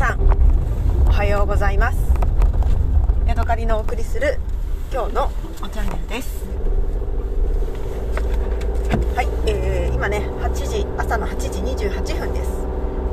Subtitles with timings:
[0.00, 0.18] さん
[1.08, 1.98] おはようございます。
[3.26, 4.38] ヤドカリのお送りする
[4.90, 5.30] 今日の
[5.70, 6.46] チャンネルです。
[9.14, 12.50] はい、えー、今ね8時朝の8時28分です。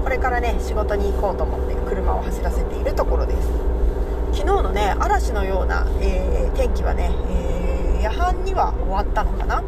[0.02, 3.50] これからね仕事に行こうと思って車を走らせているところです。
[4.32, 9.62] 昨日のね嵐のような、えー、天気はね、えー、夜半には終わったのかな。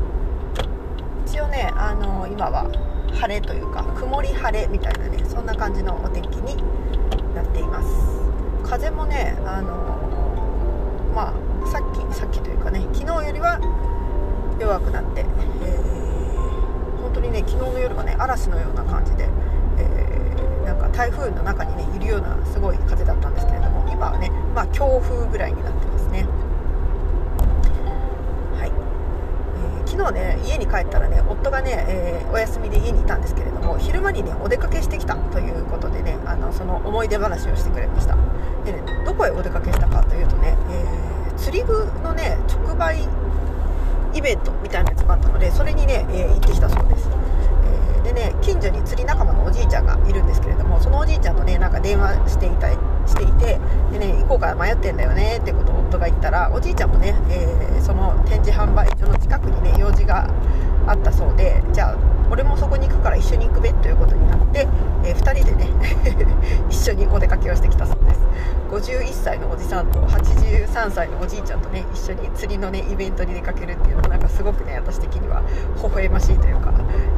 [1.27, 2.71] 一応ねあの今は
[3.11, 6.55] 晴れというか曇り晴れみたいなねそんな感じのお天気に
[7.49, 7.89] っています。
[8.63, 9.73] 風もねあの
[11.13, 13.59] まあさっきさっきというかね昨日よりは
[14.59, 19.27] 弱くなって、えー、本当にね昨日の夜はね嵐のような感じで、
[19.77, 26.27] えー、なんか台風の中にねいるようなすごい風だったんですけれども今はねまあ強風ぐらいになってますね。
[29.99, 38.15] 昨日ね家に帰ったらね夫がね、えー、お休みで家にいたんですけれども昼間にねお出かけしてきたということでねあのその思い出話をしてくれました。
[38.63, 43.03] でねどこへお出かけしたかというとね、えー、釣り具のね直売
[44.13, 47.09] イベントみたいなやつがあったのでそれにね、えー、行ってきたそうです、
[48.09, 53.59] でね近所に釣り仲間のおじいちゃんがいるんですけれどもそのおじいちゃんとねなんか電話していたしていて
[53.91, 60.27] でね行こうか迷ってんだよねってことを夫が言ったらおじいちゃんもね、えー、その展示販売所の近くにね用事が
[60.87, 64.67] あったそうでじゃあ俺もそこに行くから一緒に行くべということになって、
[65.03, 65.69] えー、2人でね
[66.69, 68.19] 一緒にお出かけをしてきたそうです。
[68.69, 75.41] 51歳のおじさんと83歳のおじいちゃんとね一緒に釣りのねイベントに出かけるっていうのはなんかすごくね私的には
[75.77, 76.71] 微笑ましいというか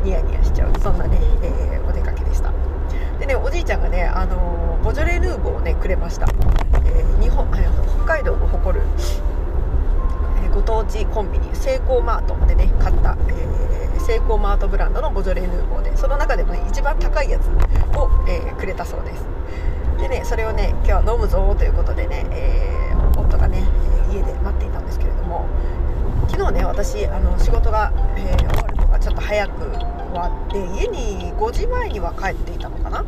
[0.03, 2.51] ニヤニヤしちゃうそんなね、えー、お出かけでした。
[3.19, 6.25] でねおじいちゃんがね、あの、ボジョレ・ヌーボーをねくれました、
[6.85, 8.83] えー、日本北海道の誇る、
[10.49, 17.47] ご当地コンビニセイコーマートでね買った、えー、セイコーマートブランドのボジョレ・ヌーボーでその中でもね一番高いやつ
[17.97, 19.25] を、えー、くれたそうです。
[19.99, 23.63] でねそれをね今日は飲むぞということでね、えー、夫がね
[24.11, 25.47] 家で待っていたんですけれども
[26.27, 29.71] 昨日ね私あの仕事が、え、終わるのがちょっと早く
[30.11, 33.05] 終わって家に5時前には帰っていたのかな？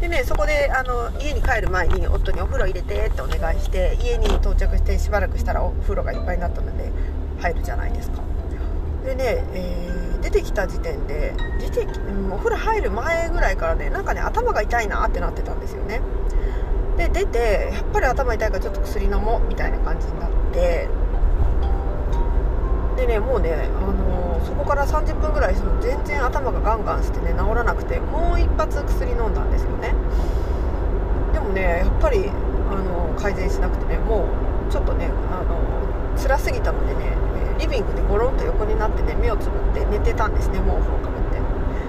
[0.00, 6.90] でねそこであの家に帰る前に夫にお風呂入れてってお願いして家に到着してしばらくしたらお風呂がいっぱいになったので
[7.40, 8.20] 入るじゃないですか。
[9.04, 11.98] でね、えー、出てきた時点で出てき、
[12.32, 16.00] お風呂入る前ぐらいからねなんかね頭が痛いなってなってたんですよね。
[16.96, 20.88] で出てやっぱり頭痛いからちょっと薬飲もうみたいな感じになって。
[22.96, 23.68] でねもうね、
[24.56, 29.94] こから30分ぐらいその全然頭がガンガンしてね治らなくてもう一発薬飲んだんですよね。
[31.32, 32.30] でもねやっぱり、
[32.70, 34.26] あの、改善しなくてねも
[34.68, 35.60] うちょっとね、あの、
[36.16, 37.16] 辛すぎたのでね
[37.58, 41.36] リビングでゴロンと横になってね目をつぶって寝てたんですね毛布をかぶって。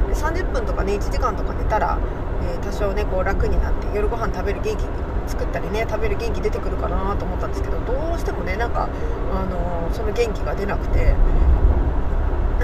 [0.08, 2.00] で30分とかね1時間とか寝たら、
[2.44, 4.84] え多少ねこう楽になって夜ご飯食べる元気
[5.28, 8.90] 作ったりね食べる元気出てくるかなと思ったんですけどどうしてもねなんか、
[9.34, 11.16] あのー、その元気が出なくて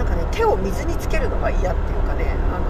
[0.03, 2.67] なんかね手を水につけるのが嫌っていうかねあの、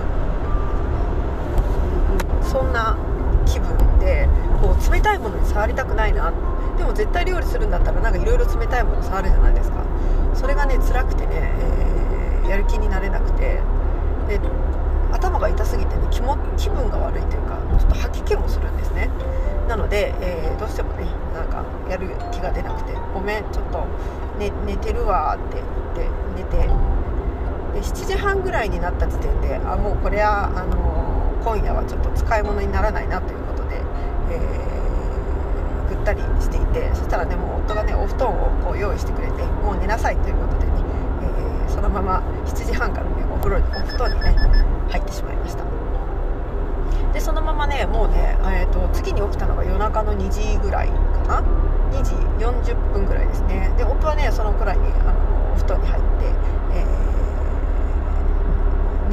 [2.37, 2.95] うん、そんな
[3.45, 4.29] 気分で
[4.61, 6.31] こう冷たいものに触りたくないな。
[6.77, 9.83] でも絶対料理するんだったらなんかいろいろ冷たいもの触るじゃないですか。
[10.33, 13.59] それがね辛くてね、えー、やる気になれなくて。
[14.27, 14.39] で
[15.11, 19.09] 頭が痛すぎてね気も気分が悪いというかちょっと吐き気もするんですね。
[19.67, 23.85] なので、えー、どうしてもねなんかやる気が出なくて「ごめんちょっと
[24.39, 25.61] 寝寝てるわ」って
[25.95, 26.69] 言って寝て
[27.73, 33.81] で7時半ぐらいになった時点であもうこれはあの、今夜はちょっと使い物にならないなということで、
[34.31, 40.71] えー、ぐったりしていてそしたらねもう夫がねお布団をこう用意してくれてもう寝なさいということでね、
[41.67, 44.35] えー、そのまま7時半からねお風呂にお布団にね
[44.89, 45.63] 入ってしまいました。
[47.13, 50.93] でそのままねもうね、えーと、次に起きたのが夜中の2時ぐらいか
[51.27, 51.43] な
[51.91, 53.71] ？2時40分ぐらいですね。
[53.77, 56.09] で夫はねそのくらいにあのお布団に入って、
[56.73, 57.02] えー、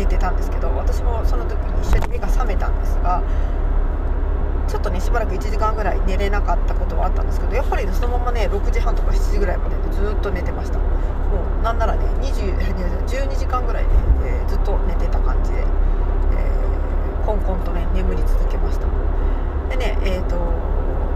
[0.01, 3.23] 寝てたんですけど私もその時に一緒に目が覚めたんですが
[4.67, 10.85] ちょっとねしばらく1時間ぐらい寝れなかったことはあったんですけどやっぱり、ね、そのままね6時半とか7時ぐらいまで、ね、ずっと寝てましたも
[11.61, 12.57] うなんならね20
[13.07, 13.91] 12時間ぐらいね、
[14.25, 15.65] えー、ずっと寝てた感じでえ。
[17.27, 18.87] コンコンとね眠り続けました
[19.69, 20.37] でねえっ、ー、と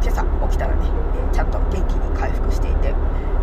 [0.03, 0.85] 今朝起きたらね、
[1.33, 2.93] えちゃんと元気に回復していて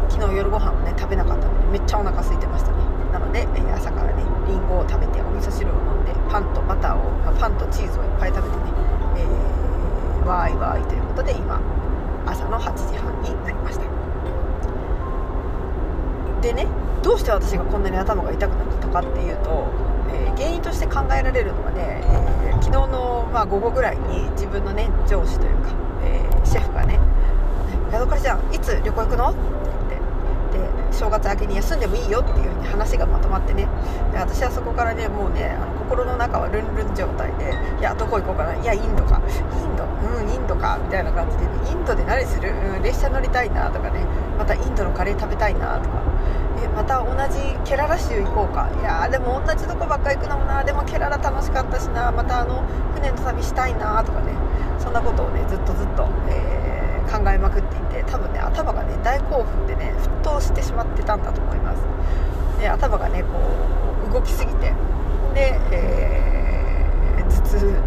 [0.10, 7.00] 昨日夜ご飯もね食べなかったのでめっちゃお腹空いてましたねなので、え朝からねりんごを食べてお味噌汁を飲んでパンとバターを
[7.40, 8.64] パンとチーズをいっぱい食べてね、
[9.18, 11.60] えー、わーいわーいということで今
[12.26, 13.86] 朝の8時半になりました
[16.42, 16.68] でね
[17.04, 19.68] どうして私がこんなに頭が痛くなったかっていうと、
[20.14, 22.02] えー、原因として考えられるのはね、
[22.46, 25.72] えー、昨日の、まあ、午後ぐらいに自分のね上司というか、
[26.04, 27.00] えー、シェフがね
[27.92, 29.34] 「ヤドカリちゃんいつ旅行行くの?」
[31.02, 33.68] 正月明けに休んでもいいよっていう話がまとまってね。
[34.14, 39.20] で私はそこからねもうねあの心の中はルンルン状態で「いやどこ行こうかないやインドか。
[39.26, 39.82] インド？
[39.82, 44.06] うんインドか」みたいな感じで、ね、インドで何する、うん、列車乗りたいなとかね。
[44.38, 45.98] またインドのカレー食べたいなとか。
[46.62, 48.70] えまた同じケララ州行こうか。
[48.80, 50.64] いやでも同じとこばっか行くのもな。
[50.64, 52.12] でもケララ楽しかったしな。
[52.12, 52.62] またあの
[52.94, 54.38] 船の旅したいなとかね。
[54.78, 57.71] そんなことをねずっとずっと、えー、考えまくって
[58.08, 61.82] 多分ね頭がね大興奮でね沸騰してしまってたんだと思います。
[62.60, 63.30] で頭がねこ
[64.10, 64.74] う動きすぎて。
[65.34, 67.82] で、えー、頭痛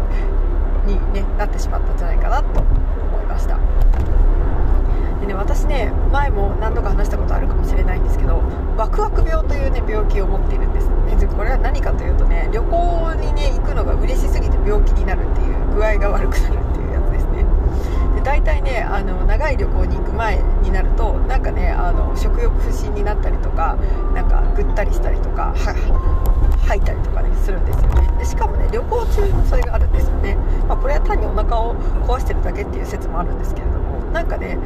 [0.87, 3.59] に、ね、なってしまったんじゃないかなと思いました。
[5.21, 8.41] でね私ね前も何度か話したことあるかもしれないんですけど
[8.77, 10.89] ワクワク病というね病気を持っているんです。
[11.19, 17.45] でこれは何かというとね旅行にね行くのが嬉しすぎて病気になるっていう具合が悪くなるっていうやつですね
[18.14, 23.77] で大体ねあの長い旅行に行く前になるとなんかねあの食欲不振になったりとか
[24.13, 25.53] なんかぐったりしたりとか
[26.65, 28.17] 吐いたりとかねするんですよね。
[28.17, 30.35] でしかもね旅行中もそれがあるんですよね、
[30.67, 31.75] まあ、これは単にお腹を
[32.07, 34.57] 壊してるだけっていう説もあるんですけれどもなんかね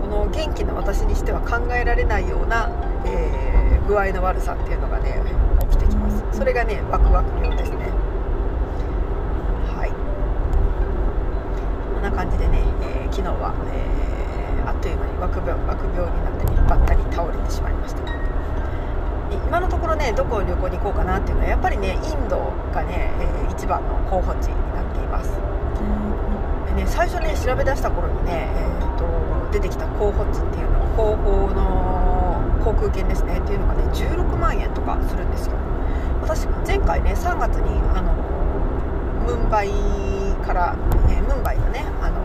[0.00, 2.70] この元気な私にしては考えられないような、
[3.04, 5.22] えー、具合の悪さっていうのがね
[5.70, 6.24] 起きてきます。
[6.38, 7.76] それがねワクワク病ですね
[9.76, 9.90] はい
[11.94, 18.02] こん感じでね、えー、昨日は、えー、あっという間にワク病ワク病になってねばったり倒れてしまいました。
[19.32, 25.30] 今のところねどこを旅行に行こうかなっていうのはやっぱりねインドがね、えー、一番の候補地になっています、
[26.68, 29.04] でね、最初ね調べ出した頃にね、えーと、
[29.52, 35.54] 出てきた候補地っていうの後方の航空券ですねっていうのがね16万円とかするんですよ。
[36.22, 38.12] 私前回ね3月にあの
[39.26, 39.70] ムンバイ
[40.42, 40.76] から、
[41.08, 42.20] え、ムンバイのねあの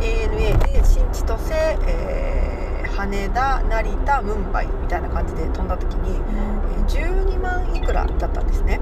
[0.00, 1.52] ANA で新千歳、
[1.86, 2.56] えー
[2.96, 8.80] 羽田成田ムンバイみたいな感じで飛んだ時に、え12万いくらだったんですね。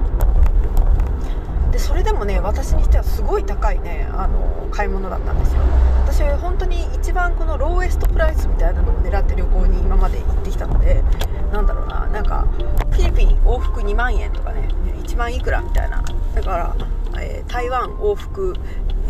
[1.71, 5.59] でそれでもね私にしてはすごい高いねあの買い物だったんですよ。
[6.05, 11.03] 私は本当に一番このローエストプライスみたいなのを狙って旅行に今まで行ってきたので
[11.51, 12.47] なんだろうななんか
[12.91, 14.69] フィリピン往復2万円とかね
[15.03, 16.01] 1万いくらみたいな。
[16.33, 16.75] だから、
[17.19, 18.53] えー、台湾往復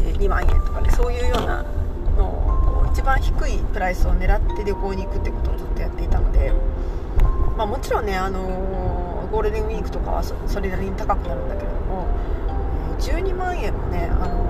[0.04, 1.64] 2万円とかねそういうような
[2.18, 6.54] のを一番低いプライスを狙って旅行に行くってことをずっとやっていたので、
[7.58, 12.08] まあ、もちろんね、あのー、ゴールデンウィークとかはそれなりに高くなるんだけれども
[13.00, 14.48] 12万円もね、あの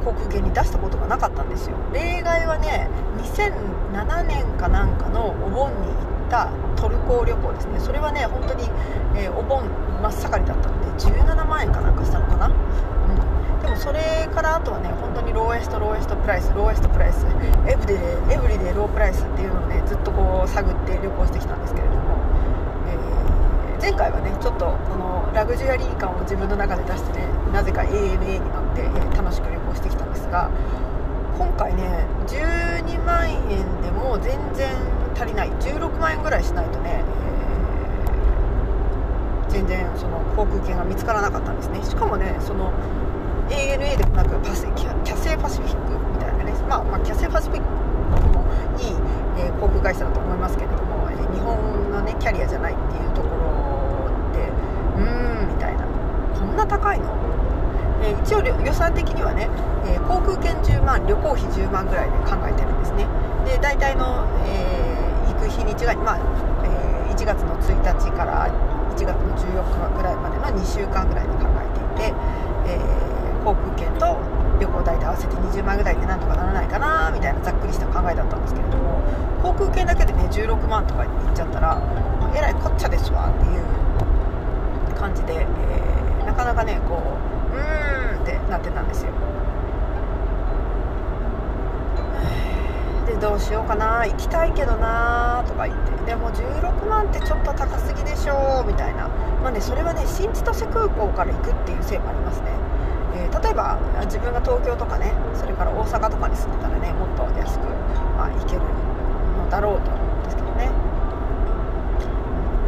[0.00, 1.76] ー、航空券に出したことがなかったんですよ。
[1.92, 7.80] 例外はね2007年かなんかのお盆に行ったトルコ旅行ですね。
[7.80, 8.64] それはね本当に、
[9.16, 9.68] えー、お盆
[10.00, 10.77] 真っ盛りだったの。
[10.98, 13.62] 17万円かなんかしたのかな、うん。
[13.62, 17.26] でもそれからあとはね本当に lowest lowest price lowest price。
[17.66, 22.18] everyday everyday low price っていうのをねずっとこう探って旅行してきたんですけれども、
[22.88, 30.50] えー、前回はねちょっとこのラグジュアリー感を自分の中で出してねなぜか ANA に乗って、え、楽しく旅行してきたんですが
[31.36, 34.74] 今回ね12万円でも全然
[35.18, 35.50] 足りない。
[35.50, 37.02] 16万円ぐらいしないとね、
[39.58, 41.82] 全然その航空券が見つからなかったんですね。
[41.82, 42.72] しかもねその
[43.50, 48.44] ANA でもなくパセキャキャセイパシフィックみたいなね、まあ、まあ、キャセイパシフィックも
[48.78, 48.94] いい、
[49.42, 55.84] えー、航空会社だと思いますけれども、えー、日本のねキャリアじゃないっていうところでうーんみたいな。
[56.38, 57.06] こんな高いの、
[58.02, 59.48] えー、一応予算的にはね、
[59.86, 63.06] え航空券10万旅行費10万ぐらいで考えてるんですね。
[63.44, 64.94] で大体の、え
[65.26, 66.18] 行く日にちが、まあ
[66.62, 68.46] え1月の1日から
[68.98, 72.14] 1月の14日ぐらいまでの2週間ぐらいで考えていて、
[72.66, 74.18] えー航空券と
[74.60, 79.00] 旅行代で合わせて20万ぐらいでなんとかならないかなみたいなざっくりした考えだったんですけれども
[79.42, 81.80] 航空券だけでね16万とかいっちゃったら
[82.36, 87.00] えらいこっちゃですわっていう感じで、えー、なかなかねこ
[87.52, 89.12] うーんってなってたんですよ
[93.06, 95.88] でどうしようかな行きたいけどなとか言って。
[96.06, 99.08] でも16万ってちょっと高すぎでしょみたいな。
[99.42, 102.48] まあねそれはね新千歳空港から行くっていうせいもありますね。
[103.16, 107.66] えー、例えば自分が東京とかねそれから大阪とかに住んでたらねもっと安く、
[108.16, 110.72] まあ、行けるのだろうと思うんですけどねこ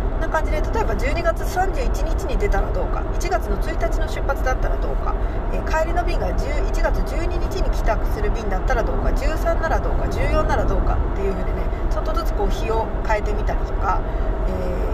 [0.09, 5.15] んな感じで例えば12月31日に出たらどうか1月の1日の出発だったらどうか、
[5.53, 14.01] えー、帰りの便が1月12日に帰宅する便だったらどうか13ならどうか14ならどうかっていう風にねちょっとずつこう日を変えてみたりとか、
[14.49, 14.91] えー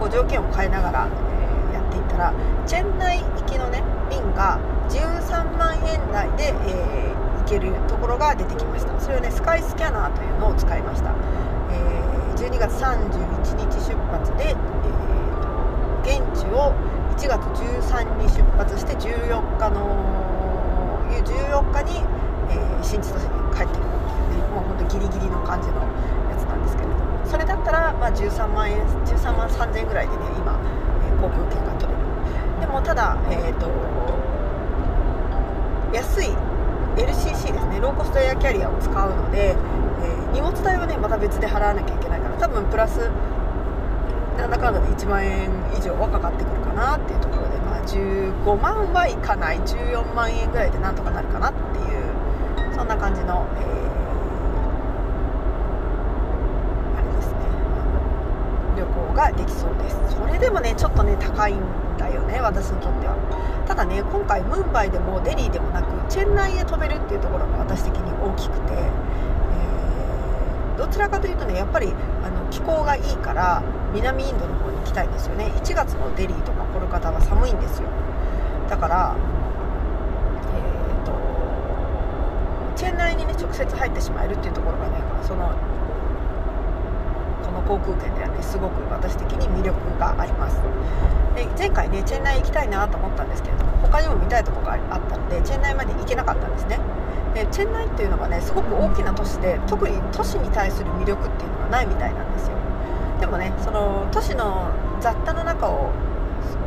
[0.00, 2.34] こう条件を変えながら、えー、やっていったら
[2.66, 4.58] チェンナイ行きのね便が
[4.88, 8.98] 13万円台で、え、行けるところが出てきました。
[8.98, 11.14] それはねスカイスキャナーというのを使いました、
[11.70, 16.72] えー、12月31 1日出発で、えー、現地を
[17.16, 20.20] 1月13に出発して14日の
[21.10, 22.04] 14日に、
[22.48, 25.82] えー、新千歳に帰ってくるっていうねもうほんとギリギリの感じの
[26.30, 27.00] やつなんですけれども。
[27.26, 30.58] それだったら、まあ、13万円13万3000円ぐらいでね今、
[31.06, 32.04] えー、航空券が取れる。
[32.60, 33.68] でもただえっ、ー、と
[35.92, 36.28] 安い
[36.96, 37.80] LCC ですね。
[37.80, 43.10] ローコストエアキャリアを使うので、えー、荷物代はねまた別で払わなきゃいけないから多分プラス
[44.40, 49.58] なんだかんだで1万円以上はかかってくるかなっていうところで、まあ、15万はいかない。
[49.60, 57.36] 14万円ぐらいでなんとかなるかなっていうそんな感じの、えー、あれですね。
[58.80, 60.16] 旅行ができそうです。
[60.16, 61.60] それでもねちょっとね高いん
[61.98, 63.16] だよね私にとっては。
[63.68, 71.92] ただね今回ムンバイでもデリーでもなくチェンナイへ飛べるっていうところが私的に大きくて、えー、どちらかというとねやっぱり
[72.24, 75.52] あの気候がいいから南インドの方に行きたいんですよね。
[75.56, 77.88] 1月のデリーとかコルカタは寒いんですよ。
[78.68, 79.16] だから
[80.54, 80.60] え
[81.00, 81.12] っ、ー、と
[82.76, 85.52] チェン内にね直接入ってしまえるっていうところがねその
[87.44, 90.60] この航空券ではねすごく私的に魅力があります。
[91.34, 96.78] で前回ねチェン内行きたいなと思ったんですけれども他にも見たいとこがあったのでチェン内まで行けなかったんですね。
[97.34, 102.59] でチェン内っていうのがねすごく大きな都市で特に都市に対する魅力っていうのがないみたいなんですよ。
[103.20, 105.92] でもねその都市の雑多の中を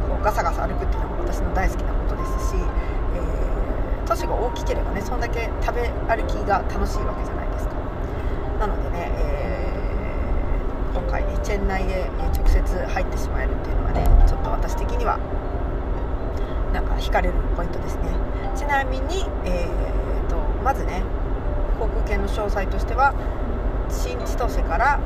[0.08, 7.74] こうガサガサ歩くっていうのも私の大好きなことですし、えー、都市が大きければねそんだけ食べ歩きが楽しいわけじゃないですか。
[8.60, 15.18] なのでね、えー、今回ねチェン内へ直接入ってしまえるっていうのはねちょっと私的には
[16.72, 18.04] なんか惹かれるポイントですね。
[18.56, 21.02] ちなみに、えー、とまずね
[21.80, 23.14] 航空券の詳細としては
[23.90, 25.00] 新千歳から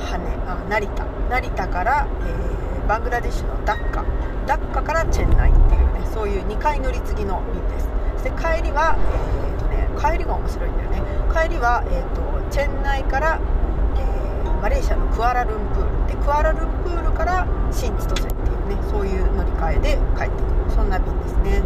[0.00, 0.16] 羽
[0.46, 1.04] あ成田。
[1.30, 4.04] 成田から、えー、バングラデシュのダッカ。
[4.46, 7.88] ダッカからチェンナイっていうねそういう2回乗り継ぎの便です。
[8.24, 11.02] で帰りは、えーとね、帰りが面白いんだよね。
[11.32, 13.38] 帰りは、えーと、チェンナイから、
[13.96, 16.06] えー、マレーシアのクアラルンプール。
[16.08, 20.70] でクアラルンプールから新千歳っていうねそういう乗り換えで帰ってくる。
[20.74, 21.62] そんな便ですね。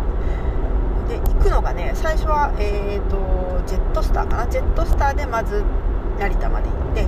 [1.08, 4.46] で行くのがね最初は、えーとジェットスターかな。
[4.46, 5.64] ジェットスターでまず
[6.18, 7.06] 成田まで行って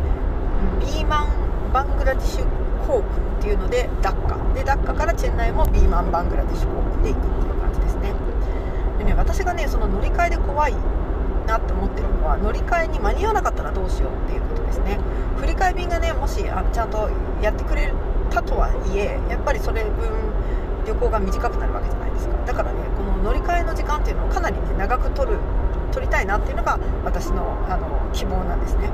[1.76, 2.44] バングラディシュ
[2.86, 4.38] 航空っていうのでダッカ。
[4.54, 8.14] でダッカからチェンナイもビーマンバングラディシュ航空で行くっていう感じですね。
[8.96, 10.74] でね私がねその乗り換えで怖い
[11.46, 14.98] なって思ってるのは乗り換えに間に合わなかったらどうしようっていうことですね。
[15.36, 17.10] 振り替え便がねもしあちゃんと
[17.42, 17.92] やってくれ
[18.30, 20.08] たとはいえやっぱりそれ分
[20.86, 22.36] 旅行が短くなるわけじゃないですか。
[22.46, 25.36] だからねこの乗り換えの時間っていうのをかなりね長く取る
[25.92, 28.88] 取りたいなっていうのが私のあの希望なんですね。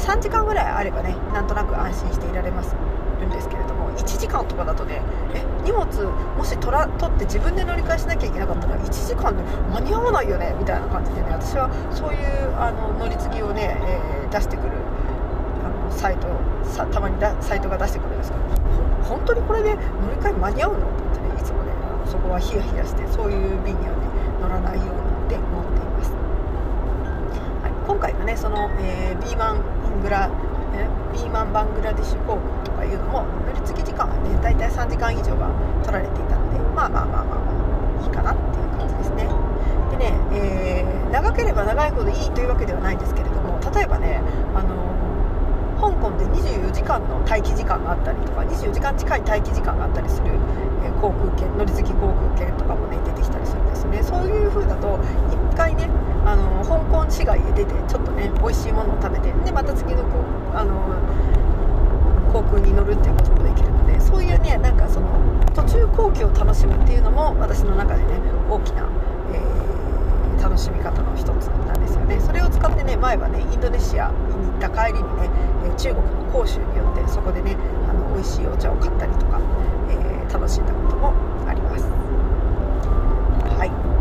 [0.00, 2.74] 3時間ぐらいあればねなんとなく安心していられます
[3.20, 5.02] るんですけれども1時間とかだとね
[5.34, 9.42] え荷物もし取ら取って自分で乗り換えしなきゃいけなかったら1時間で
[9.72, 14.72] 間に合わないよねみたいな感じでね私はそういうあの乗り継ぎをね、えー、出してくる
[15.62, 16.26] あのサイト
[16.64, 18.42] さたまにだサイトが出してくるんですけど
[19.04, 20.88] 本当にこれで乗り換え間に合うの？
[20.88, 21.72] ってってねいつもね
[22.06, 24.06] そこはヒヤヒヤしてそういう便にはね
[24.40, 24.92] 乗らないように
[25.26, 26.12] って思っています、
[27.62, 29.52] はい、今回のねその、えー、ビーマ
[29.90, 30.30] ングラ
[31.12, 35.50] ビーマンバングラディッシュ航空とかいうのも乗り継ぎ時間はね大体3時間以上は
[35.82, 39.26] 取られていたのでまあまあまあまあ、まあ、いいかなっていう感じですね。
[39.90, 44.22] でね、えー、長ければ長いほどいいというわけではないんですけれども例えばね
[44.54, 44.78] あの
[45.80, 50.28] 香港で24時間の待機時間があったりとか24時間近い待機時間があったりする、
[50.84, 54.02] え航空券乗り継ぎ航空券とかもね出てきたりするんですね。
[54.02, 55.00] そういう風だと
[55.50, 55.88] 1回ね
[56.24, 60.20] あの香港市街へ出てちょっとね美味しいものを食べてでまた次のこ
[60.54, 60.74] うあの
[62.32, 65.08] 航空に乗るっていうこともできるのでそういうねなんかその
[65.54, 68.88] 途中後期を楽しむっていうのも私の中でね大きな、
[69.34, 72.20] えー、楽しみ方の一つなんですよね。
[72.20, 75.28] それを使ってね前はねインドネシアに行った帰りにね
[75.76, 77.56] 中国の広州によってそこでね
[77.88, 79.40] あの美味しいお茶を買ったりとか、
[79.90, 81.12] えー、楽しんだことも
[81.48, 81.84] あります。
[83.58, 83.99] はい。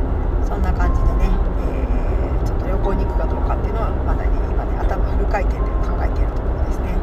[0.50, 1.29] そんな感じでね、
[1.62, 6.98] えー、ちょっと旅行に行くかどうかっていうのはまだね今ね頭フル回転で考えているところですね。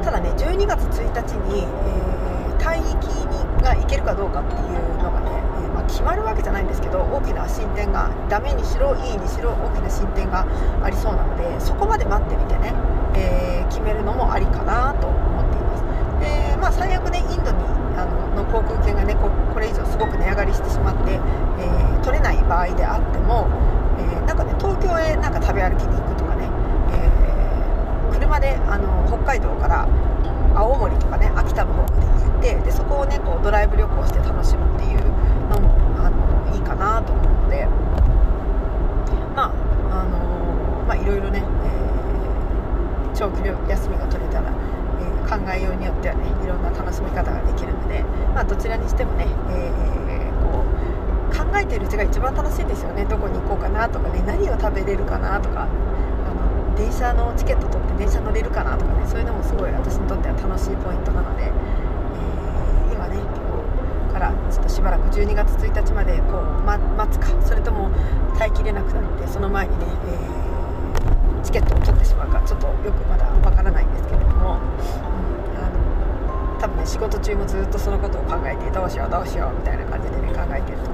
[0.00, 4.72] ただね12月1日に、えー、帯域にが行けるかどうかっていう
[5.04, 10.48] のがね、えー、まあ、決まるわけじゃないんですけど大きな進展がダメにしろいいにしろ大きな進展が
[10.82, 12.72] ありそうなのでそこまで待ってみてね、
[13.20, 15.84] えー、決めるのもありかなと思っています。
[16.24, 17.60] で、まあ、最悪ねインドに
[18.00, 19.28] あのの航空券がねこ
[19.60, 21.20] れ以上すごく値上がりしてしまって、
[22.50, 23.46] 場合であっても、
[23.96, 26.50] えー、なんかね東京へなんか食べ歩きに行くとかね、
[26.90, 29.86] えー、車であの北海道から
[30.58, 34.98] 青森とかね秋田の方まで行ってでそこをねこうドライブ旅行して楽しむっていう
[35.54, 35.70] のも
[36.02, 37.66] あのいいかなと思うので
[39.36, 40.18] まああの
[40.90, 44.50] まあいろいろね、えー、長期休みが取れたら、
[44.98, 48.02] えー、考えようによってはねいろんな楽しみ方ができるので、
[48.34, 49.99] まあ、どちらにしてもね、えー、
[51.60, 53.04] えてるうちが一番楽しいですよね。
[53.04, 54.22] どこに行こうかなとかね。
[54.26, 55.68] 何を食べれるかなとか。
[56.76, 59.06] 電車のチケット取って電車乗れるかなとかね。
[59.06, 67.28] そういうのもすごい私にとっては楽しいポイントなので、えー、今ね今日からちょっとしばらく12月1日までこう、ま、待つか。
[67.44, 67.90] それとも
[68.38, 72.40] 耐えきれなくなってその前にね、えー、チケットを取ってしまうか。
[72.42, 74.56] ちょっとよくまだわからないんですけれども、
[76.60, 80.89] 多分ね仕事中もずっとそのことを考えてどうしようどうしようみたいな感じでね考えてると。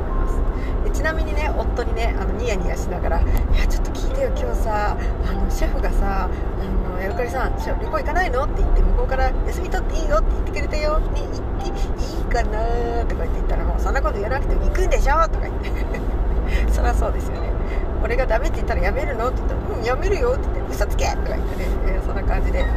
[0.96, 3.24] ちなみにね夫にねあのニヤニヤしながら「い
[3.58, 6.28] やちょっと聞いてよ今日さあのシェフがさあ
[6.94, 15.70] のヤルカリさん旅行行かないの?」って言って向こうから「休み取っていいよ」って言ってくれたよ「ね行っていいかな?」とか言って言ったら「もうそんなこと言わなくても行くんでしょ」とか言って
[16.72, 17.50] そりゃそうですよね
[18.02, 19.28] 俺がダメって言ったらやめるの？
[19.28, 22.76] って言ったら「うんやめるよ」って言って「嘘つけ!」とか言ってね、えー、そんな感じであの、え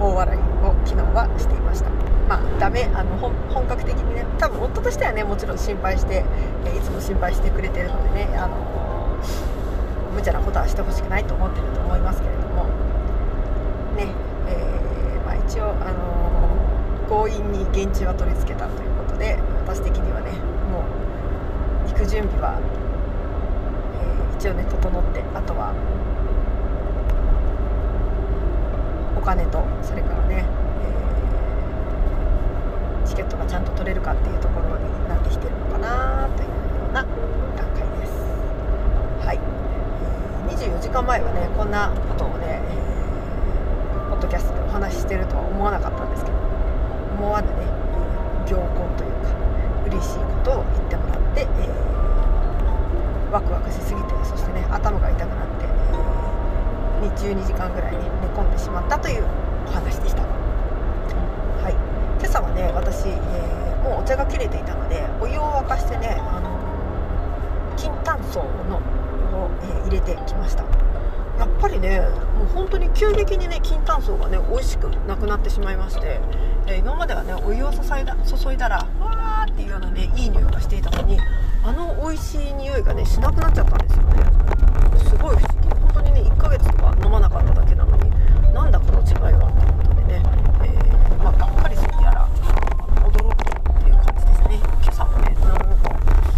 [0.00, 1.90] ー、大笑いを昨日はしていました。
[2.28, 6.24] まあ、ダメあの本格的にね多分夫としてはねもちろん心配して、
[6.64, 8.56] いつも心配してくれてるのでねあの
[10.14, 12.64] 無茶なことはしてほしくないと思ってると思いますけれども。
[13.96, 14.06] ね
[14.46, 16.30] えー、まあ、一応、あの
[17.08, 19.36] 強引に現地は取り付けたということで
[19.66, 20.30] 私的にはね
[20.70, 20.84] も
[21.86, 22.60] う行く準備は、
[23.98, 25.74] えー、一応ね整ってあとは
[29.20, 30.46] お金とそれからね
[33.04, 36.54] えチケットがちゃんと取れるかっていうところになってきてるのかなというよ
[36.88, 38.12] うな段階です。
[39.26, 39.38] はい、
[40.48, 46.38] えー、24時間前はねこんなことをね、えー、ポッドキャストでお話ししてるとは思わなかったんですけど
[47.18, 47.66] 思わぬね
[48.48, 49.28] 行婚というか
[49.84, 55.49] 嬉しいことを言ってもらって、えー、ワクワクしすぎてそしてね頭が痛くなって、
[57.08, 59.24] 12時間ぐらいね寝込んでしまったという
[59.66, 60.22] お話でした。
[60.22, 61.72] はい。
[62.18, 66.50] 今朝はね私、えー、もうお茶が切れていたのでお湯を沸かしてね、あの
[67.76, 70.64] 金炭素のを、えー、入れてきました。
[71.38, 72.00] やっぱりね
[72.36, 76.20] もう本当に急激にね金炭素がね美味しくなくなってしまいまして、
[76.66, 81.18] えー、今まではねお湯を注いだ注いだらわーっていうようなねいい匂いがしていたのに
[81.64, 84.40] あの美味しい匂いがねしなくなっちゃったんですよね。
[85.08, 88.10] すごい不思議本当にね1ヶ月とか飲まなかっただけなのに
[88.52, 90.22] なんだこの違いはということでね、
[90.62, 92.28] えー、まあ、がっかりするやら
[92.96, 95.88] 驚くっていう感じですね今朝もねなんか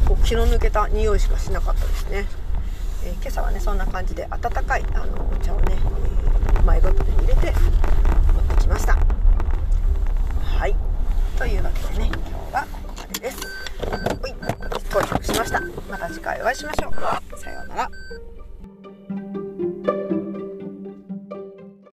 [0.07, 2.27] こう気の抜けた匂いしかしなかったですね、
[3.05, 7.92] えー、今朝はねそんな感じで温かいあのお茶をね、えー、マイボトルに入れて持って